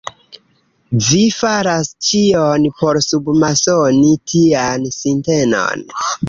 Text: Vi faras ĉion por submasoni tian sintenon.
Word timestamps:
Vi 1.07 1.19
faras 1.39 1.91
ĉion 2.07 2.65
por 2.79 3.01
submasoni 3.09 4.15
tian 4.33 4.89
sintenon. 4.97 5.87